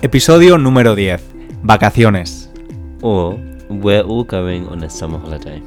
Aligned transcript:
Episodio 0.00 0.58
número 0.58 0.94
10. 0.94 1.20
Vacaciones. 1.64 2.48
Or 3.02 3.36
we're 3.68 4.04
all 4.04 4.24
going 4.24 4.68
on 4.68 4.84
a 4.84 4.88
summer 4.88 5.18
holiday. 5.18 5.60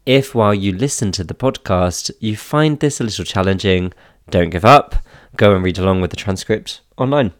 If 0.07 0.35
while 0.35 0.55
you 0.55 0.75
listen 0.75 1.13
to 1.13 1.25
the 1.25 1.33
podcast 1.33 2.15
you 2.21 2.37
find 2.37 2.79
this 2.79 3.01
a 3.01 3.05
little 3.05 3.25
challenging, 3.25 3.95
don't 4.29 4.51
give 4.51 4.67
up. 4.67 4.97
Go 5.39 5.55
and 5.55 5.65
read 5.65 5.79
along 5.79 6.03
with 6.03 6.11
the 6.11 6.17
transcript 6.17 6.83
online. 6.97 7.33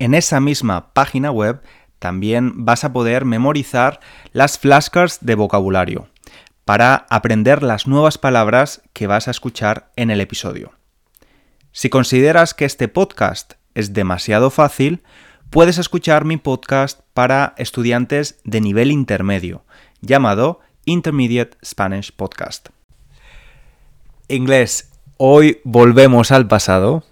En 0.00 0.14
esa 0.14 0.40
misma 0.40 0.92
página 0.92 1.30
web 1.30 1.62
también 2.00 2.64
vas 2.64 2.82
a 2.82 2.92
poder 2.92 3.24
memorizar 3.24 4.00
las 4.32 4.58
flashcards 4.58 5.18
de 5.20 5.36
vocabulario 5.36 6.08
para 6.64 7.06
aprender 7.10 7.62
las 7.62 7.86
nuevas 7.86 8.18
palabras 8.18 8.82
que 8.92 9.06
vas 9.06 9.28
a 9.28 9.30
escuchar 9.30 9.92
en 9.94 10.10
el 10.10 10.20
episodio. 10.20 10.72
Si 11.70 11.90
consideras 11.90 12.54
que 12.54 12.64
este 12.64 12.88
podcast 12.88 13.52
es 13.74 13.92
demasiado 13.92 14.50
fácil, 14.50 15.04
puedes 15.48 15.78
escuchar 15.78 16.24
mi 16.24 16.38
podcast 16.38 17.02
para 17.14 17.54
estudiantes 17.56 18.40
de 18.42 18.60
nivel 18.60 18.90
intermedio, 18.90 19.62
llamado 20.00 20.58
Intermediate 20.88 21.56
Spanish 21.64 22.12
Podcast. 22.12 22.70
Inglés, 24.28 24.90
hoy 25.16 25.60
volvemos 25.64 26.32
al 26.32 26.48
pasado, 26.48 27.04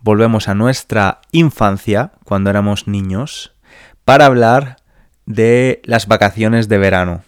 volvemos 0.00 0.48
a 0.48 0.54
nuestra 0.54 1.20
infancia, 1.30 2.12
cuando 2.24 2.50
éramos 2.50 2.88
niños, 2.88 3.54
para 4.04 4.26
hablar 4.26 4.76
de 5.26 5.80
las 5.84 6.08
vacaciones 6.08 6.68
de 6.68 6.78
verano 6.78 7.22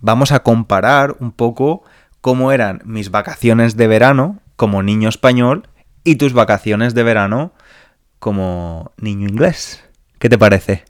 vamos 0.00 0.32
a 0.32 0.42
comparar 0.42 1.16
un 1.20 1.32
poco 1.32 1.84
cómo 2.20 2.52
eran 2.52 2.82
mis 2.84 3.10
vacaciones 3.10 3.76
de 3.76 3.86
verano 3.86 4.40
como 4.56 4.82
niño 4.82 5.08
español 5.08 5.68
y 6.04 6.16
tus 6.16 6.32
vacaciones 6.32 6.94
de 6.94 7.02
verano 7.02 7.52
como 8.18 8.92
niño 8.96 9.28
inglés. 9.28 9.84
¿Qué 10.18 10.28
te 10.28 10.38
parece? 10.38 10.84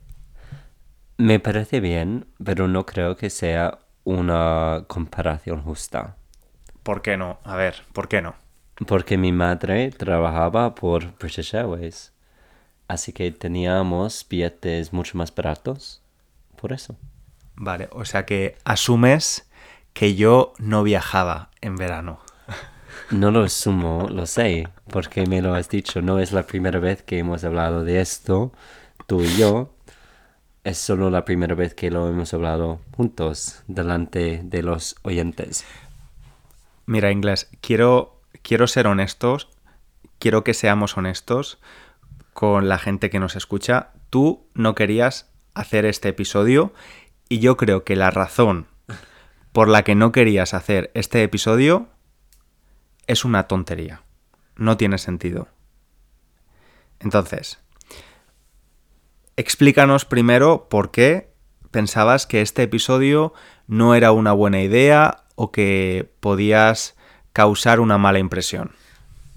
Me 1.17 1.39
parece 1.41 1.81
bien, 1.81 2.27
pero 2.43 2.69
no 2.69 2.85
creo 2.85 3.17
que 3.17 3.31
sea 3.31 3.79
una 4.05 4.85
comparación 4.87 5.63
justa. 5.63 6.17
¿Por 6.83 7.03
qué 7.03 7.17
no? 7.17 7.39
A 7.45 7.57
ver, 7.57 7.83
¿por 7.93 8.09
qué 8.09 8.23
no? 8.23 8.35
Porque 8.87 9.17
mi 9.17 9.33
madre 9.33 9.91
trabajaba 9.91 10.75
por 10.75 11.17
British 11.19 11.55
Airways. 11.55 12.13
Así 12.89 13.13
que 13.13 13.31
teníamos 13.31 14.27
billetes 14.29 14.93
mucho 14.93 15.17
más 15.17 15.35
baratos. 15.35 16.03
Por 16.57 16.73
eso. 16.73 16.97
Vale, 17.55 17.89
o 17.93 18.05
sea 18.05 18.27
que 18.27 18.57
asumes 18.65 19.49
que 19.93 20.15
yo 20.15 20.53
no 20.59 20.83
viajaba 20.83 21.51
en 21.61 21.77
verano. 21.77 22.21
No 23.11 23.31
lo 23.31 23.43
asumo, 23.43 24.09
lo 24.11 24.27
sé, 24.27 24.69
porque 24.91 25.27
me 25.27 25.43
lo 25.43 25.55
has 25.55 25.69
dicho. 25.69 26.01
No 26.03 26.19
es 26.19 26.33
la 26.33 26.45
primera 26.45 26.79
vez 26.79 27.03
que 27.03 27.19
hemos 27.19 27.45
hablado 27.45 27.85
de 27.85 28.01
esto, 28.01 28.53
tú 29.07 29.23
y 29.23 29.37
yo. 29.37 29.75
Es 30.65 30.79
solo 30.79 31.11
la 31.11 31.25
primera 31.25 31.57
vez 31.57 31.75
que 31.75 31.91
lo 31.91 32.09
hemos 32.09 32.33
hablado 32.35 32.81
juntos, 32.97 33.63
delante 33.67 34.43
de 34.45 34.63
los 34.63 34.95
oyentes. 35.03 35.65
Mira, 36.87 37.11
inglés, 37.11 37.51
quiero, 37.61 38.21
quiero 38.43 38.69
ser 38.69 38.87
honestos, 38.87 39.49
quiero 40.21 40.45
que 40.45 40.55
seamos 40.55 40.97
honestos 40.97 41.59
con 42.33 42.69
la 42.69 42.79
gente 42.79 43.11
que 43.11 43.19
nos 43.19 43.35
escucha. 43.35 43.91
Tú 44.09 44.47
no 44.55 44.77
querías 44.77 45.33
hacer 45.55 45.85
este 45.85 46.11
episodio 46.11 46.73
y 47.29 47.41
yo 47.41 47.57
creo 47.57 47.83
que 47.83 47.97
la 47.97 48.13
razón 48.13 48.69
por 49.51 49.69
la 49.69 49.83
que 49.83 49.97
no 49.97 50.13
querías 50.13 50.55
hacer 50.55 50.93
este 50.95 51.25
episodio 51.25 51.89
es 53.09 53.25
una 53.25 53.49
tontería. 53.49 54.03
No 54.55 54.77
tiene 54.77 54.99
sentido. 54.99 55.49
Entonces, 57.01 57.59
explícanos 59.37 60.05
primero 60.05 60.69
por 60.69 60.91
qué 60.91 61.33
pensabas 61.71 62.27
que 62.27 62.43
este 62.43 62.63
episodio 62.63 63.33
no 63.67 63.95
era 63.95 64.13
una 64.13 64.33
buena 64.33 64.61
idea 64.61 65.25
o 65.35 65.51
que 65.51 66.11
podías 66.21 66.95
causar 67.33 67.81
una 67.81 67.99
mala 67.99 68.19
impresión. 68.19 68.73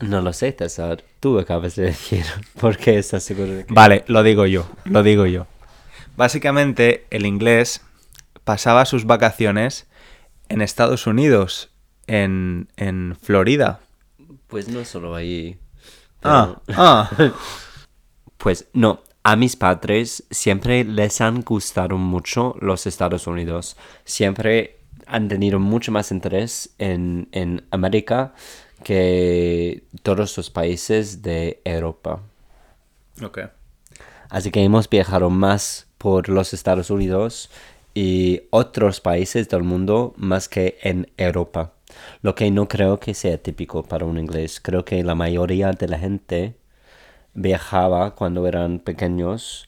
No 0.01 0.21
lo 0.21 0.33
sé, 0.33 0.51
César. 0.51 1.03
Tú 1.21 1.39
acabas 1.39 1.75
de 1.75 1.85
decir. 1.85 2.25
¿Por 2.59 2.77
qué 2.77 2.97
estás 2.97 3.23
seguro 3.23 3.51
de 3.51 3.65
que.? 3.65 3.73
Vale, 3.73 4.03
lo 4.07 4.23
digo 4.23 4.45
yo, 4.45 4.67
lo 4.83 5.03
digo 5.03 5.25
yo. 5.25 5.47
Básicamente, 6.17 7.05
el 7.09 7.25
inglés 7.25 7.81
pasaba 8.43 8.85
sus 8.85 9.05
vacaciones 9.05 9.87
en 10.49 10.61
Estados 10.61 11.07
Unidos, 11.07 11.69
en, 12.07 12.67
en 12.75 13.17
Florida. 13.21 13.79
Pues 14.47 14.67
no 14.67 14.83
solo 14.85 15.15
ahí. 15.15 15.57
Ah, 16.23 16.61
ah. 16.73 17.09
Pues 18.37 18.67
no, 18.73 19.01
a 19.27 19.35
mis 19.35 19.55
padres 19.55 20.23
siempre 20.29 20.83
les 20.83 21.19
han 21.19 21.41
gustado 21.41 21.97
mucho 21.97 22.55
los 22.61 22.85
Estados 22.85 23.25
Unidos. 23.25 23.75
Siempre 24.03 24.77
han 25.07 25.27
tenido 25.29 25.57
mucho 25.57 25.91
más 25.91 26.11
interés 26.11 26.75
en, 26.77 27.27
en 27.31 27.65
América 27.71 28.35
que 28.83 29.83
todos 30.03 30.37
los 30.37 30.51
países 30.51 31.23
de 31.23 31.59
Europa. 31.65 32.21
Ok. 33.23 33.39
Así 34.29 34.51
que 34.51 34.63
hemos 34.63 34.87
viajado 34.87 35.31
más 35.31 35.87
por 35.97 36.29
los 36.29 36.53
Estados 36.53 36.91
Unidos 36.91 37.49
y 37.95 38.43
otros 38.51 39.01
países 39.01 39.49
del 39.49 39.63
mundo 39.63 40.13
más 40.17 40.47
que 40.47 40.77
en 40.83 41.09
Europa. 41.17 41.73
Lo 42.21 42.35
que 42.35 42.51
no 42.51 42.67
creo 42.67 42.99
que 42.99 43.15
sea 43.15 43.39
típico 43.39 43.81
para 43.81 44.05
un 44.05 44.19
inglés. 44.19 44.59
Creo 44.61 44.85
que 44.85 45.03
la 45.03 45.15
mayoría 45.15 45.71
de 45.71 45.87
la 45.87 45.97
gente 45.97 46.53
viajaba 47.35 48.15
cuando 48.15 48.47
eran 48.47 48.79
pequeños 48.79 49.67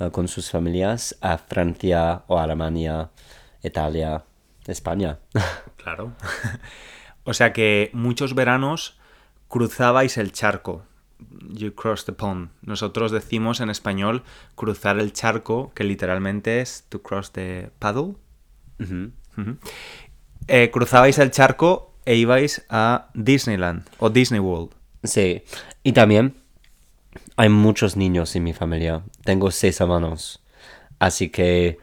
eh, 0.00 0.10
con 0.10 0.26
sus 0.26 0.50
familias 0.50 1.16
a 1.20 1.38
Francia 1.38 2.24
o 2.26 2.38
Alemania, 2.38 3.10
Italia, 3.62 4.24
España. 4.66 5.18
Claro. 5.76 6.12
o 7.24 7.34
sea 7.34 7.52
que 7.52 7.90
muchos 7.92 8.36
veranos 8.36 9.00
cruzabais 9.48 10.16
el 10.16 10.30
charco. 10.30 10.84
You 11.48 11.74
cross 11.74 12.04
the 12.04 12.12
pond. 12.12 12.50
Nosotros 12.62 13.10
decimos 13.10 13.60
en 13.60 13.68
español 13.68 14.22
cruzar 14.54 15.00
el 15.00 15.12
charco, 15.12 15.72
que 15.74 15.82
literalmente 15.82 16.60
es 16.60 16.86
to 16.88 17.02
cross 17.02 17.32
the 17.32 17.70
paddle. 17.80 18.14
Eh, 20.46 20.70
cruzabais 20.70 21.18
el 21.18 21.32
charco 21.32 21.96
e 22.04 22.14
ibais 22.14 22.64
a 22.68 23.08
Disneyland 23.14 23.88
o 23.98 24.08
Disney 24.08 24.40
World. 24.40 24.70
Sí, 25.02 25.42
y 25.82 25.92
también 25.92 26.36
hay 27.42 27.48
muchos 27.48 27.96
niños 27.96 28.36
en 28.36 28.44
mi 28.44 28.52
familia. 28.52 29.02
Tengo 29.24 29.50
seis 29.50 29.80
hermanos. 29.80 30.40
Así 31.00 31.28
que 31.28 31.78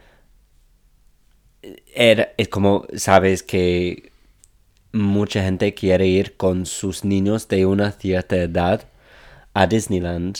era- 1.94 2.32
es 2.38 2.48
como, 2.48 2.86
sabes 2.96 3.42
que 3.42 4.10
mucha 4.92 5.42
gente 5.42 5.74
quiere 5.74 6.06
ir 6.06 6.38
con 6.38 6.64
sus 6.64 7.04
niños 7.04 7.46
de 7.48 7.66
una 7.66 7.92
cierta 7.92 8.36
edad 8.36 8.88
a 9.52 9.66
Disneyland 9.66 10.38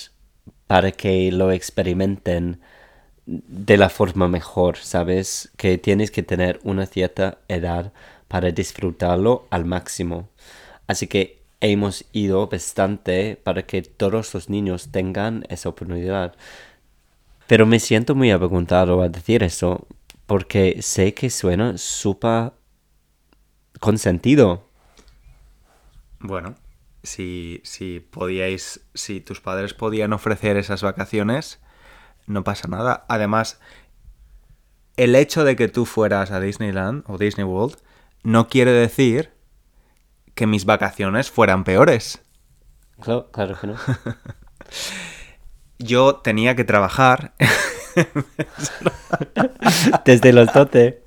para 0.67 0.91
que 0.93 1.31
lo 1.31 1.53
experimenten 1.53 2.59
de 3.27 3.77
la 3.77 3.91
forma 3.91 4.27
mejor, 4.27 4.79
¿sabes? 4.79 5.51
Que 5.59 5.77
tienes 5.77 6.11
que 6.11 6.23
tener 6.23 6.61
una 6.65 6.87
cierta 6.87 7.41
edad 7.49 7.93
para 8.27 8.53
disfrutarlo 8.53 9.47
al 9.51 9.67
máximo. 9.67 10.31
Así 10.87 11.09
que 11.09 11.40
hemos 11.61 12.05
ido 12.13 12.47
bastante 12.49 13.37
para 13.43 13.63
que 13.63 13.83
todos 13.83 14.35
los 14.35 14.49
niños 14.49 14.91
tengan 14.91 15.45
esa 15.49 15.69
oportunidad. 15.69 16.35
Pero 17.47 17.67
me 17.67 17.81
siento 17.81 18.15
muy 18.15 18.31
avergonzado 18.31 19.03
a 19.03 19.09
decir 19.09 19.43
eso 19.43 19.87
porque 20.27 20.81
sé 20.83 21.15
que 21.15 21.31
suena 21.31 21.77
súper 21.77 22.53
consentido. 23.81 24.69
Bueno, 26.21 26.55
si, 27.03 27.61
si 27.65 28.01
podíais, 28.01 28.81
si 28.95 29.21
tus 29.21 29.41
padres 29.41 29.75
podían 29.75 30.13
ofrecer 30.13 30.57
esas 30.57 30.83
vacaciones, 30.83 31.59
no 32.27 32.45
pasa 32.45 32.69
nada. 32.69 33.05
Además, 33.09 33.61
el 34.97 35.17
hecho 35.17 35.45
de 35.45 35.57
que 35.57 35.69
tú 35.69 35.87
fueras 35.87 36.31
a 36.31 36.41
Disneyland 36.41 37.05
o 37.07 37.19
Disney 37.19 37.45
World 37.45 37.77
no 38.23 38.49
quiere 38.49 38.71
decir 38.71 39.33
que 40.35 40.47
mis 40.47 40.65
vacaciones 40.65 41.31
fueran 41.31 41.65
peores. 41.65 42.23
Claro, 43.01 43.31
claro 43.31 43.59
que 43.61 43.67
no. 43.67 43.77
Yo 45.79 46.17
tenía 46.17 46.55
que 46.55 46.65
trabajar 46.65 47.33
Desde 50.05 50.33
los 50.33 50.53
12 50.53 51.03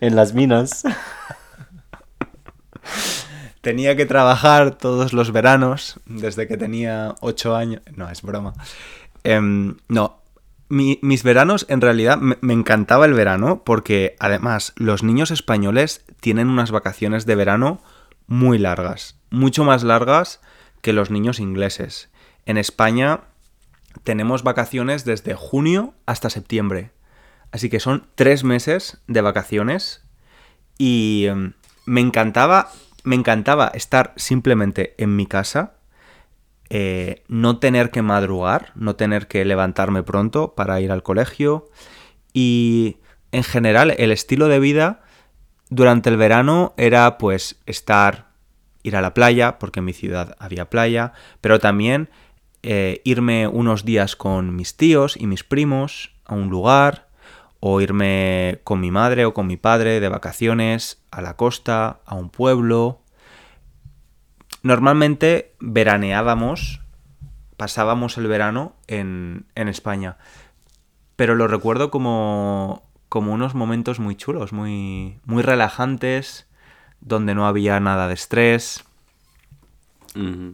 en 0.00 0.16
las 0.16 0.34
minas. 0.34 0.84
tenía 3.60 3.96
que 3.96 4.06
trabajar 4.06 4.76
todos 4.76 5.12
los 5.12 5.32
veranos 5.32 6.00
desde 6.06 6.46
que 6.46 6.56
tenía 6.56 7.14
8 7.20 7.56
años. 7.56 7.82
No, 7.94 8.10
es 8.10 8.22
broma. 8.22 8.54
Em, 9.22 9.76
no, 9.88 10.20
mis 10.68 11.22
veranos 11.22 11.66
en 11.68 11.80
realidad 11.80 12.18
me, 12.18 12.36
me, 12.40 12.52
encantaba 12.52 13.06
el 13.06 13.14
verano 13.14 13.62
porque 13.64 14.16
además 14.18 14.72
los 14.76 15.02
niños 15.02 15.30
españoles 15.30 16.04
tienen 16.20 16.48
unas 16.48 16.70
vacaciones 16.70 17.26
de 17.26 17.36
verano 17.36 17.80
muy 18.26 18.58
largas, 18.58 19.18
mucho 19.30 19.64
más 19.64 19.82
largas 19.82 20.40
que 20.80 20.92
los 20.92 21.10
niños 21.10 21.40
ingleses. 21.40 22.10
En 22.46 22.58
España 22.58 23.20
tenemos 24.02 24.42
vacaciones 24.42 25.04
desde 25.04 25.34
junio 25.34 25.94
hasta 26.06 26.30
septiembre. 26.30 26.90
Así 27.52 27.70
que 27.70 27.80
son 27.80 28.06
tres 28.16 28.42
meses 28.42 28.98
de 29.06 29.20
vacaciones 29.20 30.02
y 30.76 31.26
em, 31.28 31.52
me 31.86 32.00
encantaba, 32.00 32.70
me 33.04 33.14
encantaba 33.14 33.68
estar 33.68 34.12
simplemente 34.16 34.94
en 34.98 35.14
mi 35.14 35.26
casa, 35.26 35.74
eh, 36.70 37.22
no 37.28 37.58
tener 37.58 37.90
que 37.90 38.02
madrugar, 38.02 38.72
no 38.74 38.96
tener 38.96 39.28
que 39.28 39.44
levantarme 39.44 40.02
pronto 40.02 40.54
para 40.54 40.80
ir 40.80 40.90
al 40.90 41.02
colegio 41.02 41.70
y 42.32 42.96
en 43.30 43.44
general 43.44 43.94
el 43.98 44.10
estilo 44.10 44.48
de 44.48 44.58
vida 44.58 45.03
durante 45.74 46.08
el 46.08 46.16
verano 46.16 46.72
era 46.76 47.18
pues 47.18 47.60
estar, 47.66 48.28
ir 48.82 48.96
a 48.96 49.00
la 49.00 49.12
playa, 49.12 49.58
porque 49.58 49.80
en 49.80 49.86
mi 49.86 49.92
ciudad 49.92 50.36
había 50.38 50.70
playa, 50.70 51.12
pero 51.40 51.58
también 51.58 52.10
eh, 52.62 53.00
irme 53.04 53.48
unos 53.48 53.84
días 53.84 54.14
con 54.14 54.54
mis 54.54 54.76
tíos 54.76 55.16
y 55.16 55.26
mis 55.26 55.42
primos 55.42 56.14
a 56.24 56.34
un 56.34 56.48
lugar, 56.48 57.08
o 57.66 57.80
irme 57.80 58.60
con 58.62 58.78
mi 58.78 58.90
madre 58.90 59.24
o 59.24 59.32
con 59.32 59.46
mi 59.46 59.56
padre 59.56 59.98
de 59.98 60.08
vacaciones 60.08 61.02
a 61.10 61.22
la 61.22 61.34
costa, 61.34 62.00
a 62.04 62.14
un 62.14 62.28
pueblo. 62.28 63.00
Normalmente 64.62 65.54
veraneábamos, 65.60 66.82
pasábamos 67.56 68.18
el 68.18 68.26
verano 68.26 68.76
en, 68.86 69.46
en 69.54 69.68
España, 69.68 70.18
pero 71.16 71.34
lo 71.34 71.48
recuerdo 71.48 71.90
como, 71.90 72.83
como 73.14 73.32
unos 73.32 73.54
momentos 73.54 74.00
muy 74.00 74.16
chulos, 74.16 74.52
muy, 74.52 75.20
muy 75.24 75.44
relajantes, 75.44 76.48
donde 77.00 77.36
no 77.36 77.46
había 77.46 77.78
nada 77.78 78.08
de 78.08 78.14
estrés. 78.14 78.82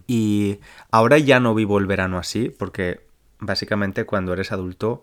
Y 0.07 0.59
ahora 0.91 1.17
ya 1.17 1.41
no 1.41 1.55
vivo 1.55 1.79
el 1.79 1.87
verano 1.87 2.19
así, 2.19 2.51
porque 2.51 3.01
básicamente 3.39 4.05
cuando 4.05 4.35
eres 4.35 4.53
adulto 4.53 5.03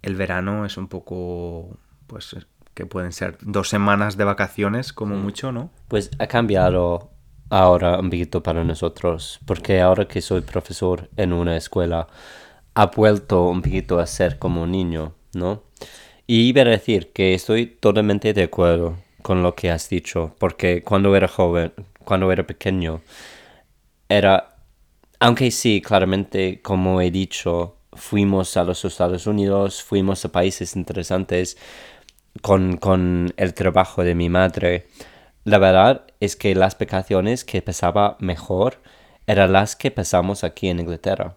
el 0.00 0.16
verano 0.16 0.64
es 0.64 0.78
un 0.78 0.88
poco, 0.88 1.76
pues, 2.06 2.34
que 2.72 2.86
pueden 2.86 3.12
ser 3.12 3.36
dos 3.42 3.68
semanas 3.68 4.16
de 4.16 4.24
vacaciones 4.24 4.94
como 4.94 5.14
mucho, 5.16 5.52
¿no? 5.52 5.70
Pues 5.88 6.10
ha 6.18 6.26
cambiado 6.26 7.10
ahora 7.50 7.98
un 7.98 8.08
poquito 8.08 8.42
para 8.42 8.64
nosotros, 8.64 9.40
porque 9.44 9.82
ahora 9.82 10.08
que 10.08 10.22
soy 10.22 10.40
profesor 10.40 11.10
en 11.18 11.34
una 11.34 11.54
escuela, 11.54 12.06
ha 12.72 12.86
vuelto 12.86 13.46
un 13.46 13.60
poquito 13.60 13.98
a 13.98 14.06
ser 14.06 14.38
como 14.38 14.62
un 14.62 14.72
niño, 14.72 15.12
¿no? 15.34 15.64
Y 16.30 16.42
iba 16.42 16.60
a 16.60 16.66
decir 16.66 17.10
que 17.14 17.32
estoy 17.32 17.64
totalmente 17.64 18.34
de 18.34 18.42
acuerdo 18.42 18.98
con 19.22 19.42
lo 19.42 19.54
que 19.54 19.70
has 19.70 19.88
dicho, 19.88 20.34
porque 20.38 20.82
cuando 20.82 21.16
era 21.16 21.26
joven, 21.26 21.72
cuando 22.04 22.30
era 22.30 22.46
pequeño, 22.46 23.00
era, 24.10 24.56
aunque 25.20 25.50
sí, 25.50 25.80
claramente, 25.80 26.60
como 26.60 27.00
he 27.00 27.10
dicho, 27.10 27.76
fuimos 27.94 28.58
a 28.58 28.64
los 28.64 28.84
Estados 28.84 29.26
Unidos, 29.26 29.82
fuimos 29.82 30.22
a 30.26 30.30
países 30.30 30.76
interesantes 30.76 31.56
con, 32.42 33.32
el 33.38 33.54
trabajo 33.54 34.04
de 34.04 34.14
mi 34.14 34.28
madre. 34.28 34.86
La 35.44 35.56
verdad 35.56 36.04
es 36.20 36.36
que 36.36 36.54
las 36.54 36.78
vacaciones 36.78 37.46
que 37.46 37.62
pasaba 37.62 38.18
mejor 38.20 38.82
eran 39.26 39.54
las 39.54 39.76
que 39.76 39.90
pasamos 39.90 40.44
aquí 40.44 40.68
en 40.68 40.80
Inglaterra. 40.80 41.36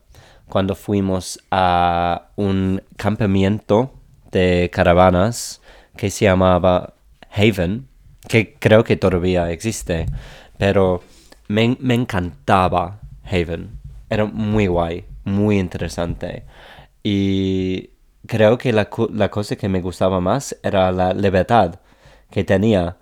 Cuando 0.49 0.75
fuimos 0.75 1.39
a 1.49 2.31
un 2.35 2.83
campamento 2.97 3.93
de 4.31 4.69
caravanas 4.71 5.61
que 5.97 6.09
se 6.09 6.25
llamaba 6.25 6.93
Haven, 7.31 7.87
que 8.27 8.55
creo 8.55 8.83
que 8.83 8.97
todavía 8.97 9.51
existe, 9.51 10.05
pero 10.57 11.03
me, 11.47 11.77
me 11.79 11.95
encantaba 11.95 12.99
Haven. 13.25 13.79
Era 14.09 14.25
muy 14.25 14.67
guay 14.67 15.05
muy 15.23 15.59
interesante. 15.59 16.43
Y 17.03 17.91
creo 18.27 18.57
que 18.57 18.73
la, 18.73 18.89
cosa 18.89 19.55
que 19.55 19.69
me 19.69 19.81
gustaba 19.81 20.19
más 20.19 20.55
era 20.63 20.91
la 20.91 21.13
libertad 21.13 21.79
que 22.29 22.43
tenía. 22.43 22.97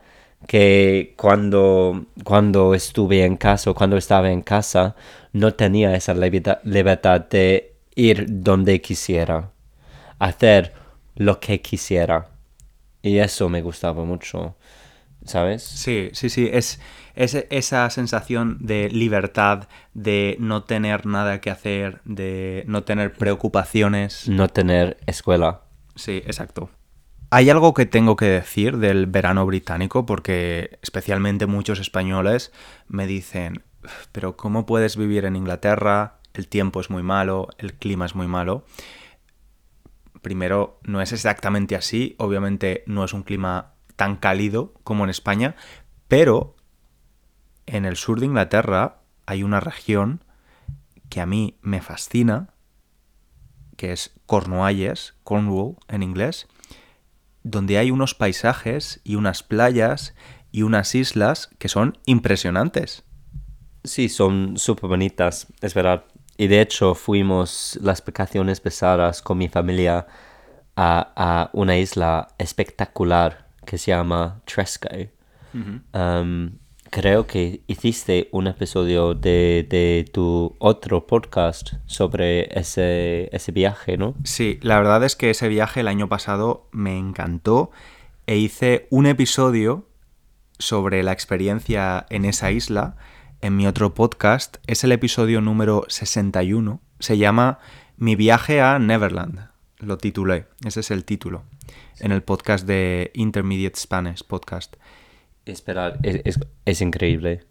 Que 0.48 1.16
cuando, 1.18 2.06
cuando 2.24 2.74
estuve 2.74 3.26
en 3.26 3.38
casa, 3.38 3.74
cuando 3.74 3.98
estaba 3.98 4.31
en 4.31 4.42
casa, 4.42 4.96
no 5.34 5.54
tenía 5.54 5.96
esa 5.96 6.14
libertad 6.14 7.22
de 7.30 7.76
ir 7.96 8.26
donde 8.30 8.80
quisiera, 8.81 9.52
hacer 10.18 10.74
lo 11.15 11.39
que 11.39 11.61
quisiera. 11.61 12.29
Y 13.01 13.19
eso 13.19 13.50
me 13.50 13.61
gustaba 13.61 14.03
mucho, 14.03 14.56
¿sabes? 15.25 15.63
Sí, 15.63 16.09
sí, 16.13 16.29
sí. 16.29 16.50
Es, 16.51 16.79
es 17.15 17.35
esa 17.50 17.89
sensación 17.89 18.57
de 18.59 18.89
libertad, 18.89 19.67
de 19.94 20.35
no 20.39 20.63
tener 20.63 21.06
nada 21.06 21.39
que 21.41 21.50
hacer, 21.50 22.01
de 22.06 22.63
no 22.67 22.83
tener 22.83 23.13
preocupaciones. 23.13 24.27
No 24.27 24.50
tener 24.50 24.97
escuela. 25.06 25.61
Sí, 25.95 26.17
exacto. 26.25 26.69
Hay 27.31 27.50
algo 27.50 27.73
que 27.73 27.85
tengo 27.85 28.15
que 28.15 28.25
decir 28.25 28.77
del 28.77 29.06
verano 29.06 29.45
británico 29.45 30.06
porque 30.06 30.79
especialmente 30.81 31.45
muchos 31.45 31.79
españoles 31.79 32.51
me 32.88 33.06
dicen, 33.06 33.63
pero 34.11 34.35
¿cómo 34.35 34.65
puedes 34.65 34.97
vivir 34.97 35.25
en 35.25 35.35
Inglaterra? 35.35 36.15
El 36.33 36.47
tiempo 36.47 36.79
es 36.81 36.89
muy 36.89 37.03
malo, 37.03 37.47
el 37.59 37.75
clima 37.75 38.06
es 38.07 38.15
muy 38.15 38.27
malo. 38.27 38.65
Primero, 40.21 40.80
no 40.83 41.01
es 41.01 41.12
exactamente 41.12 41.75
así, 41.75 42.16
obviamente 42.18 42.83
no 42.86 43.04
es 43.04 43.13
un 43.13 43.24
clima 43.24 43.75
tan 43.95 44.16
cálido 44.16 44.74
como 44.83 45.04
en 45.04 45.10
España, 45.10 45.56
pero 46.07 46.56
en 47.66 47.86
el 47.86 47.95
sur 47.95 48.19
de 48.19 48.25
Inglaterra 48.25 49.01
hay 49.25 49.44
una 49.44 49.60
región 49.60 50.24
que 51.10 51.21
a 51.21 51.25
mí 51.25 51.57
me 51.62 51.81
fascina, 51.81 52.54
que 53.77 53.92
es 53.92 54.13
Cornualles, 54.25 55.16
Cornwall 55.24 55.77
en 55.88 56.04
inglés, 56.04 56.48
donde 57.44 57.77
hay 57.77 57.92
unos 57.92 58.16
paisajes 58.16 59.01
y 59.04 59.16
unas 59.16 59.44
playas 59.44 60.13
y 60.51 60.63
unas 60.63 60.95
islas 60.95 61.50
que 61.57 61.69
son 61.69 61.98
impresionantes. 62.06 63.04
Sí, 63.83 64.10
son 64.10 64.57
súper 64.57 64.90
bonitas, 64.90 65.47
es 65.61 65.73
verdad. 65.73 66.06
Y 66.40 66.48
de 66.48 66.62
hecho 66.62 66.96
fuimos 66.96 67.78
las 67.81 68.04
vacaciones 68.04 68.62
pesadas 68.62 69.22
con 69.22 69.38
mi 69.38 69.50
familia 69.50 70.08
a, 70.78 71.50
una 71.52 71.78
isla 71.78 72.30
espectacular 72.38 73.50
que 73.66 73.78
se 73.78 73.92
llama 73.92 74.42
Tresco 74.46 74.88
creo 76.90 77.28
que 77.28 77.60
hiciste 77.68 78.30
un 78.31 78.48
episodio 78.48 79.16
de, 79.16 80.10
tu 80.14 80.56
otro 80.60 81.06
podcast 81.08 81.74
sobre 81.88 82.58
ese, 82.58 83.30
ese 83.36 83.52
viaje, 83.52 83.98
¿no? 83.98 84.16
Sí, 84.24 84.60
la 84.62 84.78
verdad 84.78 85.04
es 85.04 85.18
que 85.18 85.31
ese 85.31 85.50
viaje 85.50 85.81
el 85.81 85.90
año 85.90 86.08
pasado 86.08 86.69
me 86.72 86.98
encantó 86.98 87.69
e 88.28 88.38
hice 88.38 88.88
un 88.92 89.08
episodio 89.08 89.90
sobre 90.58 91.04
la 91.04 91.12
experiencia 91.12 92.06
en 92.10 92.24
esa 92.24 92.50
isla 92.50 92.96
en 93.42 93.56
mi 93.56 93.68
otro 93.68 93.94
podcast. 93.94 94.58
Es 94.68 94.84
el 94.84 94.92
episodio 94.92 95.42
número 95.42 95.86
61. 95.88 96.81
Se 97.00 97.18
llama 97.18 97.60
Mi 97.98 98.16
viaje 98.16 98.62
a 98.62 98.80
Neverland. 98.80 99.50
Lo 99.80 99.98
titulé. 99.98 100.48
Ese 100.66 100.81
es 100.81 100.92
el 100.92 101.06
título. 101.06 101.44
En 102.00 102.12
el 102.12 102.24
podcast 102.24 102.66
de 102.66 103.12
Intermediate 103.14 103.80
Spanish 103.80 104.24
Podcast 104.24 104.76
esperar, 105.52 106.00
es, 106.04 106.40
es, 106.66 106.81
increíble. 106.81 107.44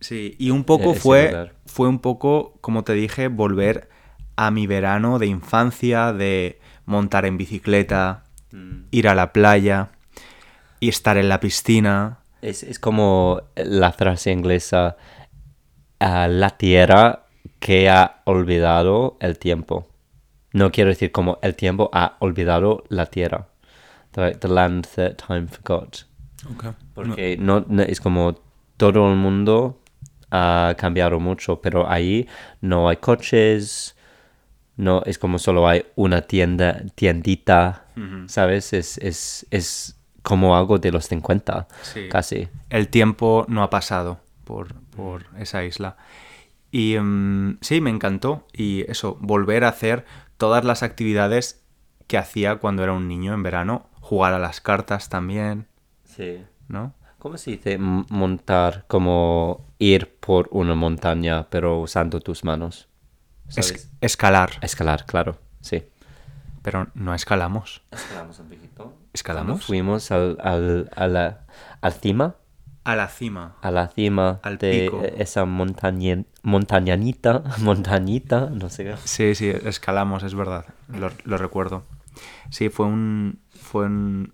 Sí, 0.00 0.34
y 0.38 0.50
un 0.50 0.64
poco 0.64 0.94
fue, 0.94 1.52
fue 1.66 1.88
un 1.88 1.98
poco, 1.98 2.58
como 2.60 2.84
te 2.84 2.92
dije, 2.94 3.28
volver 3.28 3.88
a 4.36 4.50
mi 4.50 4.66
verano 4.66 5.18
de 5.18 5.26
infancia, 5.26 6.12
de 6.12 6.58
montar 6.86 7.26
en 7.26 7.36
bicicleta, 7.36 8.24
mm. 8.50 8.84
ir 8.90 9.08
a 9.08 9.14
la 9.14 9.32
playa 9.32 9.90
y 10.80 10.88
estar 10.88 11.16
en 11.16 11.28
la 11.28 11.40
piscina. 11.40 12.18
Es, 12.40 12.64
es 12.64 12.78
como 12.78 13.42
la 13.54 13.92
frase 13.92 14.32
inglesa, 14.32 14.96
la 16.28 16.50
tierra 16.50 17.26
que 17.58 17.88
ha 17.88 18.22
olvidado 18.24 19.16
el 19.20 19.38
tiempo. 19.38 19.86
No 20.52 20.70
quiero 20.70 20.90
decir 20.90 21.12
como 21.12 21.38
el 21.42 21.54
tiempo 21.54 21.90
ha 21.92 22.16
olvidado 22.18 22.84
la 22.88 23.06
tierra. 23.06 23.48
the 24.12 24.48
land 24.48 24.86
that 24.96 25.16
time 25.16 25.46
forgot. 25.46 26.04
Porque 26.94 27.36
no. 27.38 27.64
es 27.86 28.00
como 28.00 28.34
todo 28.76 29.08
el 29.10 29.16
mundo 29.16 29.80
ha 30.30 30.74
cambiado 30.76 31.20
mucho, 31.20 31.60
pero 31.60 31.88
ahí 31.88 32.26
no 32.60 32.88
hay 32.88 32.96
coches, 32.96 33.96
no 34.76 35.02
es 35.04 35.18
como 35.18 35.38
solo 35.38 35.68
hay 35.68 35.86
una 35.94 36.22
tienda, 36.22 36.82
tiendita, 36.94 37.86
¿sabes? 38.26 38.72
Es, 38.72 38.98
es, 38.98 39.46
es, 39.50 39.98
como 40.22 40.56
algo 40.56 40.78
de 40.78 40.92
los 40.92 41.06
50, 41.06 41.66
casi. 42.08 42.48
El 42.70 42.88
tiempo 42.88 43.44
no 43.48 43.62
ha 43.62 43.70
pasado 43.70 44.20
por, 44.44 44.74
por 44.94 45.26
esa 45.38 45.64
isla. 45.64 45.96
Y 46.70 46.96
mm, 46.98 47.58
sí, 47.60 47.80
me 47.80 47.90
encantó. 47.90 48.46
Y 48.52 48.90
eso, 48.90 49.16
volver 49.20 49.64
a 49.64 49.68
hacer 49.68 50.04
todas 50.36 50.64
las 50.64 50.82
actividades 50.82 51.64
que 52.06 52.18
hacía 52.18 52.56
cuando 52.56 52.82
era 52.82 52.92
un 52.92 53.08
niño 53.08 53.34
en 53.34 53.42
verano. 53.42 53.88
Jugar 54.00 54.34
a 54.34 54.38
las 54.38 54.60
cartas 54.60 55.08
también, 55.08 55.68
Sí. 56.04 56.44
¿no? 56.68 56.94
¿Cómo 57.18 57.38
se 57.38 57.52
dice 57.52 57.78
montar? 57.78 58.84
Como 58.88 59.64
ir 59.78 60.16
por 60.18 60.48
una 60.50 60.74
montaña, 60.74 61.48
pero 61.50 61.78
usando 61.78 62.20
tus 62.20 62.42
manos. 62.44 62.88
Es- 63.54 63.90
escalar, 64.00 64.50
Escalar, 64.60 65.06
claro, 65.06 65.38
sí. 65.60 65.84
pero 66.62 66.88
no 66.94 67.14
escalamos. 67.14 67.82
Escalamos 67.92 68.38
un 68.40 68.48
poquito. 68.48 68.94
¿Escalamos? 69.12 69.64
Fuimos 69.64 70.10
al, 70.10 70.36
al, 70.42 70.90
a 70.96 71.06
la, 71.06 71.46
al 71.80 71.92
cima, 71.92 72.36
A 72.84 72.96
la 72.96 73.08
cima. 73.08 73.56
a 73.62 73.70
la 73.70 73.88
cima 73.88 74.40
Al 74.42 74.58
de 74.58 74.88
pico. 74.90 75.02
esa 75.16 75.44
montaña, 75.44 76.24
montañanita, 76.42 77.42
montañita, 77.60 78.50
no 78.50 78.68
sé 78.70 78.84
qué. 78.84 78.96
Sí, 79.04 79.34
sí, 79.34 79.50
escalamos, 79.50 80.22
es 80.24 80.34
verdad. 80.34 80.64
Lo, 80.88 81.10
lo 81.24 81.36
recuerdo. 81.36 81.84
Sí, 82.50 82.68
fue 82.68 82.86
un, 82.86 83.38
fue 83.50 83.86
un, 83.86 84.32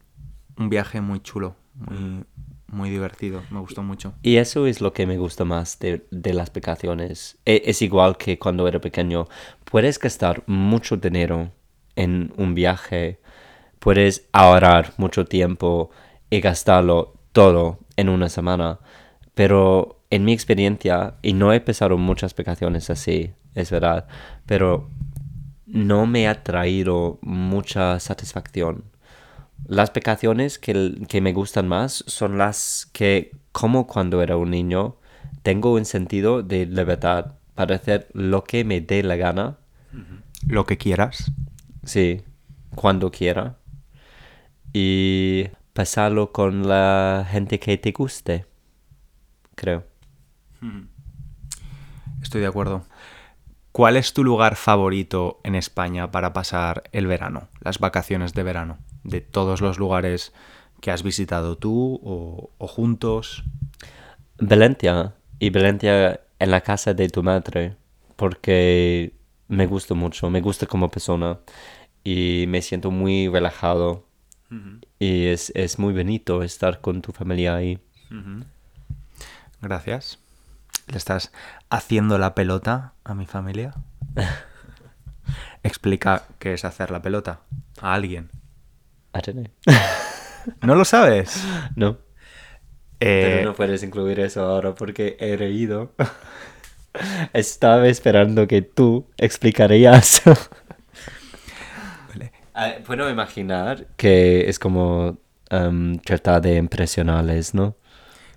un 0.57 0.69
viaje 0.71 1.01
muy 1.01 1.21
chulo, 1.21 1.57
muy, 1.75 2.25
muy 2.69 2.91
divertido. 2.91 3.43
Me 3.51 3.61
gustó 3.61 3.83
mucho. 3.83 4.15
Y 4.23 4.37
eso 4.37 4.67
es 4.67 4.81
lo 4.81 4.93
que 4.95 5.07
me 5.07 5.19
gusta 5.19 5.45
más 5.45 5.79
de, 5.79 6.07
de 6.11 6.33
las 6.35 6.53
vacaciones. 6.53 7.37
E- 7.45 7.63
Es 7.67 7.83
igual 7.83 8.17
que 8.17 8.39
cuando 8.39 8.67
era 8.67 8.81
pequeño. 8.81 9.27
Puedes 9.65 9.99
gastar 9.99 10.43
mucho 10.47 10.97
dinero 10.97 11.53
en 11.97 12.33
un 12.39 12.55
viaje, 12.55 13.21
puedes 13.79 14.27
ahorrar 14.33 14.95
mucho 14.97 15.27
tiempo 15.27 15.91
y 16.31 16.41
gastarlo 16.41 17.15
todo 17.33 17.81
en 17.99 18.09
una 18.09 18.29
semana. 18.31 18.79
Pero 19.35 20.01
en 20.11 20.25
mi 20.25 20.33
experiencia, 20.33 21.15
y 21.21 21.35
no 21.35 21.53
he 21.53 21.61
pasado 21.61 21.99
muchas 21.99 22.35
vacaciones 22.35 22.89
así, 22.91 23.33
es 23.55 23.71
verdad, 23.71 24.07
pero 24.47 24.89
no 25.67 26.07
me 26.07 26.29
ha 26.29 26.43
traído 26.43 27.19
mucha 27.21 28.01
satisfacción. 28.01 28.85
Las 29.67 29.93
vacaciones 29.93 30.59
que, 30.59 30.95
que 31.09 31.21
me 31.21 31.33
gustan 31.33 31.69
más 31.69 32.05
son 32.07 32.39
las 32.39 32.89
que, 32.93 33.33
como 33.53 33.87
cuando 33.87 34.23
era 34.23 34.37
un 34.37 34.51
niño, 34.51 34.97
tengo 35.43 35.75
un 35.75 35.85
sentido 35.85 36.43
de 36.43 36.67
libertad 36.67 37.33
para 37.55 37.77
hacer 37.77 38.09
lo 38.15 38.45
que 38.45 38.65
me 38.65 38.81
dé 38.81 39.03
la 39.03 39.17
gana, 39.17 39.59
Lo 40.47 40.65
que 40.65 40.79
quieras. 40.79 41.33
sí, 41.85 42.23
cuando 42.75 43.11
quiera, 43.11 43.57
y 44.73 45.49
pasarlo 45.79 46.33
con 46.33 46.67
la 46.67 47.25
gente 47.31 47.61
que 47.61 47.79
te 47.79 47.93
guste, 47.93 48.47
creo. 49.55 49.85
Estoy 52.21 52.41
de 52.41 52.49
acuerdo. 52.49 52.83
¿Cuál 53.71 53.97
es 53.97 54.13
tu 54.13 54.25
lugar 54.25 54.57
favorito 54.57 55.39
en 55.45 55.55
España 55.55 56.11
para 56.11 56.33
pasar 56.33 56.83
el 56.91 57.07
verano, 57.07 57.47
las 57.61 57.79
vacaciones 57.79 58.35
de 58.35 58.43
verano? 58.43 58.79
De 59.05 59.21
todos 59.21 59.61
los 59.61 59.79
lugares 59.79 60.33
que 60.81 60.91
has 60.91 61.05
visitado 61.05 61.57
tú 61.57 62.01
o, 62.03 62.51
o 62.59 62.67
juntos. 62.67 63.45
Valencia 64.41 65.15
y 65.39 65.51
Valencia 65.51 66.23
en 66.41 66.51
la 66.51 66.61
casa 66.63 66.93
de 66.93 67.09
tu 67.09 67.23
madre 67.23 67.77
porque 68.17 69.15
me 69.47 69.69
gusta 69.69 69.95
mucho, 69.95 70.29
me 70.29 70.41
gusta 70.41 70.67
como 70.67 70.91
persona 70.91 71.39
y 72.03 72.47
me 72.49 72.63
siento 72.63 72.91
muy 72.91 73.29
relajado 73.29 74.08
y 74.99 75.27
es, 75.27 75.53
es 75.55 75.79
muy 75.79 75.93
bonito 75.93 76.43
estar 76.43 76.81
con 76.81 77.03
tu 77.03 77.13
familia 77.13 77.55
ahí. 77.55 77.79
Gracias. 79.61 80.19
¿Le 80.87 80.97
estás 80.97 81.33
haciendo 81.69 82.17
la 82.19 82.35
pelota 82.35 82.95
a 83.05 83.15
mi 83.15 83.27
familia? 83.27 83.75
Explica 85.63 86.23
qué 86.39 86.55
es 86.55 86.65
hacer 86.65 86.91
la 86.91 87.03
pelota 87.03 87.41
a 87.81 87.95
alguien. 87.95 88.31
I 89.15 89.21
don't 89.25 89.47
know. 89.49 89.77
¿No 90.63 90.75
lo 90.75 90.85
sabes? 90.85 91.45
No, 91.77 91.99
Eh, 93.01 93.23
pero 93.37 93.51
no 93.51 93.55
puedes 93.55 93.83
incluir 93.83 94.19
eso 94.21 94.43
ahora 94.45 94.75
porque 94.75 95.17
he 95.21 95.37
reído. 95.37 95.93
Estaba 97.33 97.87
esperando 97.89 98.47
que 98.49 98.63
tú 98.63 99.07
explicarías. 99.19 100.23
Ah, 102.61 102.73
Puedo 102.85 103.09
imaginar 103.09 103.87
que 103.97 104.49
es 104.49 104.59
como 104.59 105.19
em, 105.51 105.99
tratar 106.01 106.43
de 106.43 106.57
impresionarles, 106.57 107.55
¿no? 107.55 107.77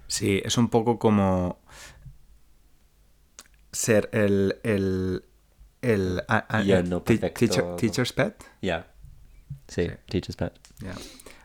Sí, 0.07 0.41
es 0.45 0.57
un 0.57 0.69
poco 0.69 0.99
como 0.99 1.57
ser 3.71 4.09
el... 4.13 4.57
el, 4.63 5.23
el 5.81 6.21
a- 6.27 6.45
no 6.83 7.01
teacher- 7.03 7.75
teacher's 7.77 8.13
pet. 8.13 8.35
Ya. 8.61 8.87
Sí, 9.67 9.83
Sí. 9.87 9.91
teacher's 10.07 10.35
pet. 10.35 10.53
Ya. 10.79 10.93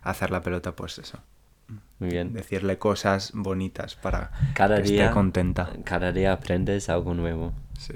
Hacer 0.03 0.31
la 0.31 0.41
pelota, 0.43 0.73
pues 0.77 0.99
eso. 0.99 1.19
Muy 1.99 2.11
bien. 2.11 2.33
Decirle 2.35 2.79
cosas 2.79 3.33
bonitas 3.35 3.95
para 3.97 4.31
Cada 4.55 4.77
que 4.83 4.91
día, 4.91 5.05
esté 5.05 5.15
contenta. 5.15 5.71
cada 5.85 6.13
día 6.13 6.33
aprendes 6.33 6.89
algo 6.91 7.15
nuevo. 7.15 7.53
Sí. 7.79 7.95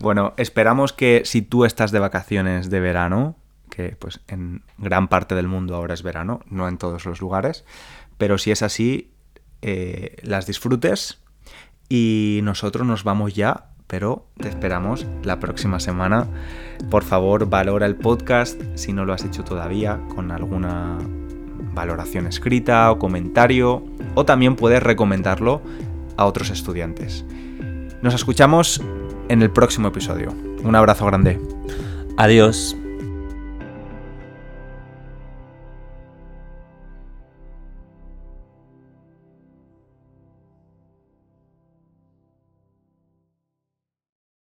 Bueno, 0.00 0.34
esperamos 0.36 0.92
que 0.92 1.22
si 1.24 1.42
tú 1.42 1.64
estás 1.64 1.92
de 1.92 1.98
vacaciones 2.00 2.70
de 2.70 2.80
verano, 2.80 3.36
pues 3.98 4.20
en 4.28 4.62
gran 4.78 5.08
parte 5.08 5.34
del 5.34 5.48
mundo 5.48 5.76
ahora 5.76 5.94
es 5.94 6.02
verano, 6.02 6.40
no 6.48 6.68
en 6.68 6.78
todos 6.78 7.04
los 7.06 7.20
lugares, 7.20 7.64
pero 8.18 8.38
si 8.38 8.50
es 8.50 8.62
así, 8.62 9.12
eh, 9.62 10.16
las 10.22 10.46
disfrutes 10.46 11.20
y 11.88 12.40
nosotros 12.42 12.86
nos 12.86 13.04
vamos 13.04 13.34
ya, 13.34 13.66
pero 13.86 14.26
te 14.38 14.48
esperamos 14.48 15.06
la 15.24 15.40
próxima 15.40 15.80
semana. 15.80 16.28
Por 16.90 17.02
favor, 17.02 17.48
valora 17.48 17.86
el 17.86 17.96
podcast 17.96 18.60
si 18.74 18.92
no 18.92 19.04
lo 19.04 19.12
has 19.12 19.24
hecho 19.24 19.42
todavía 19.42 20.00
con 20.14 20.30
alguna 20.30 20.98
valoración 21.74 22.26
escrita 22.26 22.90
o 22.90 22.98
comentario, 22.98 23.84
o 24.14 24.24
también 24.24 24.56
puedes 24.56 24.82
recomendarlo 24.82 25.60
a 26.16 26.26
otros 26.26 26.50
estudiantes. 26.50 27.24
Nos 28.02 28.14
escuchamos 28.14 28.80
en 29.28 29.42
el 29.42 29.50
próximo 29.50 29.88
episodio. 29.88 30.32
Un 30.62 30.74
abrazo 30.74 31.06
grande. 31.06 31.40
Adiós. 32.16 32.79